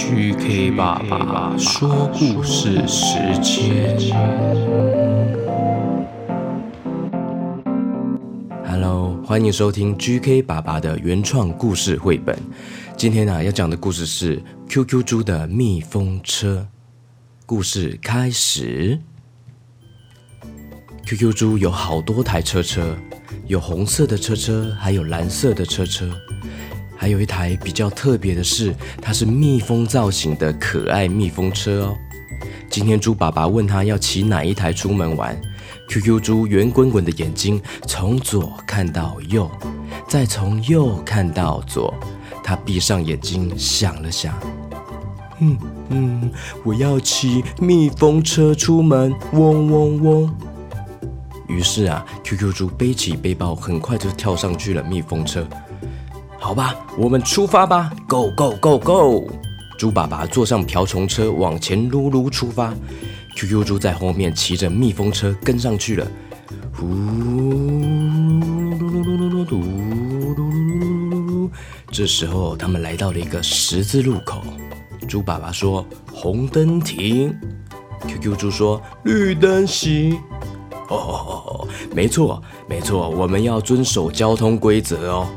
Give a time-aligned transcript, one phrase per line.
[0.00, 3.98] GK 爸爸说故事时间。
[8.66, 12.34] Hello，欢迎收听 GK 爸爸的原创故事绘本。
[12.96, 16.66] 今天呢、啊，要讲的故事是 QQ 猪的蜜蜂车。
[17.44, 18.98] 故事开始。
[21.04, 22.96] QQ 猪有好多台车车，
[23.46, 26.10] 有红色的车车，还有蓝色的车车。
[27.00, 31.96] 还有一台比较特别的是，它是蜜蜂造型的可爱蜜蜂车哦。
[32.68, 35.34] 今天猪爸爸问他要骑哪一台出门玩
[35.88, 39.50] ，QQ 猪圆滚滚的眼睛从左看到右，
[40.06, 41.94] 再从右看到左，
[42.44, 44.38] 他闭上眼睛想了想，
[45.38, 45.56] 嗯
[45.88, 46.30] 嗯，
[46.62, 50.36] 我要骑蜜蜂车出门，嗡嗡嗡。
[51.48, 55.48] 于是啊，QQ 猪背起背包，很快就跳上去了蜜蜂车。
[56.40, 59.30] 好吧，我们出发吧，Go Go Go Go！
[59.78, 62.74] 猪爸爸坐上瓢虫车往前噜噜出发
[63.36, 66.06] ，QQ 猪在后面骑着蜜蜂车跟上去了，
[66.74, 66.96] 呼噜
[68.10, 70.50] 噜噜噜噜噜噜噜噜噜噜
[71.10, 71.50] 噜噜。
[71.92, 74.42] 这时候，他们来到了一个十字路口，
[75.06, 77.32] 猪爸爸说：“红灯停。”
[78.08, 80.18] QQ 猪说：“绿灯行。”
[80.88, 85.28] 哦，没错，没错，我们要遵守交通规则哦。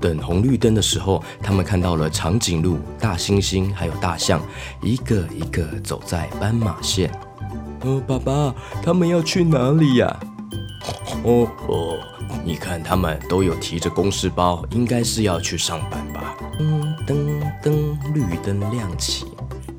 [0.00, 4.40] 等红绿灯的时候，他们看到了长颈鹿、大猩猩还有大象，
[4.82, 7.10] 一个一个走在斑马线。
[7.82, 10.20] 哦，爸爸，他们要去哪里呀？
[11.22, 11.98] 哦哦，
[12.44, 16.34] 你看他们都有提着公事包，应该是要去上班吧？
[16.58, 17.14] 嗯，噔
[17.62, 19.26] 噔，绿灯亮起。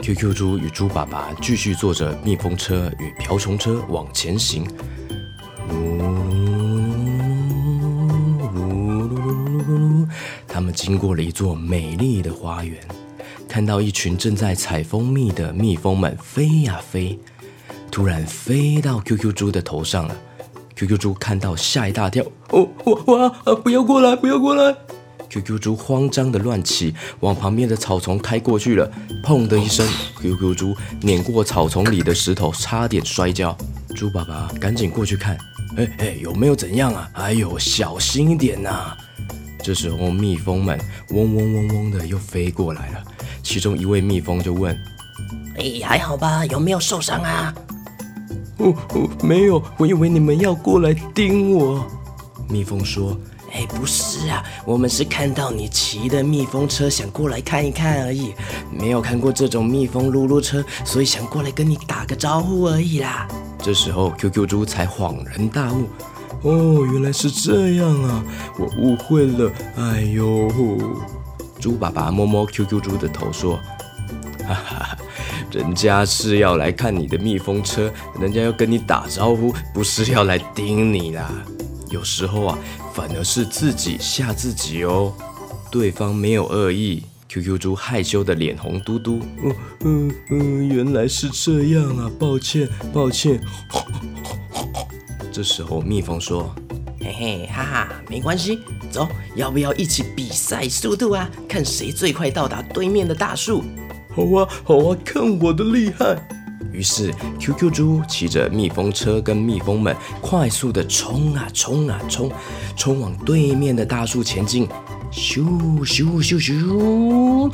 [0.00, 4.66] QQ 猪与猪爸爸继续坐着蜜蜂车与瓢虫车往前行。
[10.58, 12.76] 他们经过了一座美丽的花园，
[13.48, 17.16] 看到一群正在采蜂蜜的蜜蜂们飞呀飞，
[17.92, 20.16] 突然飞到 QQ 猪的头上了。
[20.74, 23.54] QQ 猪看到吓一大跳，哦，哇哇啊！
[23.54, 24.76] 不要过来，不要过来
[25.30, 28.90] ！QQ 猪慌张的乱起，往旁边的草丛开过去了。
[29.22, 29.86] 砰的一声
[30.20, 33.56] ，QQ 猪碾过草丛里的石头，差点摔跤。
[33.94, 35.38] 猪爸爸赶紧过去看，
[35.76, 37.08] 哎哎，有没有怎样啊？
[37.12, 38.96] 哎呦，小心一点呐！
[39.68, 40.80] 这时候，蜜蜂们
[41.10, 43.04] 嗡嗡嗡嗡的又飞过来了。
[43.42, 44.74] 其中一位蜜蜂就问
[45.60, 46.46] ：“哎，还好吧？
[46.46, 47.54] 有没有受伤啊
[48.56, 49.62] ？”“哦哦，没有。
[49.76, 51.86] 我以为你们要过来叮我。”
[52.48, 53.14] 蜜蜂说
[53.52, 58.32] ：“哎，不是啊，我们是看到你骑的蜜蜂车，想过来看一看而已。
[58.72, 63.28] 没有看过这种蜜蜂噜噜车，所以想过来跟你打个招呼而已啦。”
[63.62, 65.86] 这时候，QQ 猪才恍然大悟。
[66.42, 68.24] 哦，原来是这样啊！
[68.58, 69.50] 我误会了。
[69.76, 70.48] 哎呦，
[71.58, 73.58] 猪爸爸摸摸 QQ 猪的头说
[74.46, 74.98] ：“哈哈，
[75.50, 81.28] 人家是要来看你的蜜蜂车，人家要跟你打招呼，不是要来盯你啦。
[81.90, 82.58] 有时候啊，
[82.94, 85.12] 反而是自己吓自己哦。
[85.70, 87.02] 对方没有恶意。
[87.28, 89.20] ”QQ 猪害羞的脸红嘟嘟。
[89.42, 92.10] 嗯嗯嗯，原来是这样啊！
[92.18, 93.38] 抱歉，抱歉。
[95.32, 96.54] 这时候，蜜蜂说
[97.00, 98.58] ：“嘿嘿，哈哈，没关系，
[98.90, 101.28] 走，要不要一起比赛速度啊？
[101.48, 103.62] 看谁最快到达对面的大树。
[104.14, 106.16] ”“好啊，好啊，看我的厉害！”
[106.72, 112.30] 于是，QQ 猪骑着蜜蜂车跟蜜蜂们快速的冲啊冲啊冲，
[112.76, 114.68] 冲往对面的大树前进。
[115.10, 115.42] 咻
[115.86, 117.50] 咻咻咻！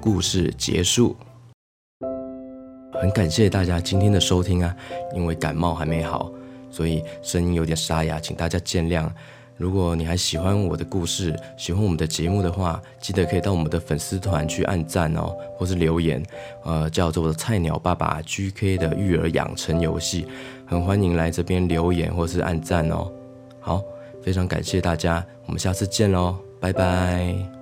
[0.00, 1.16] 故事结束。
[3.04, 4.74] 很感谢大家今天的收听啊，
[5.14, 6.32] 因为感冒还没好，
[6.70, 9.06] 所以声音有点沙哑，请大家见谅。
[9.58, 16.24] 如果你还喜欢我的故事，喜欢我们的节目的话，记得可以到我们的粉丝团去按赞哦，或是留言，
[16.64, 20.26] 呃，叫做我的“菜鸟爸爸 GK 的育儿养成游戏”，
[20.64, 23.12] 很欢迎来这边留言或是按赞哦。
[23.60, 23.82] 好，
[24.22, 27.53] 非常感谢大家，我们下次见喽，拜拜。